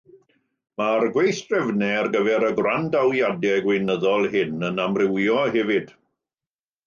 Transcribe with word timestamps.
Mae'r 0.81 1.03
gweithdrefnau 1.17 1.97
ar 1.97 2.07
gyfer 2.15 2.45
y 2.47 2.49
gwrandawiadau 2.61 3.61
gweinyddol 3.67 4.25
hyn 4.37 4.65
yn 4.69 4.83
amrywio 4.87 5.39
hefyd. 5.57 5.93